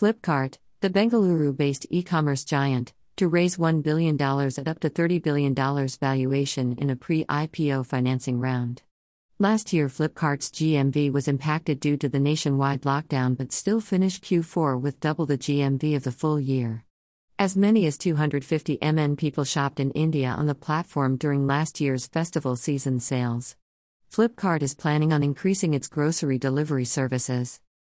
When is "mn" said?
18.80-19.16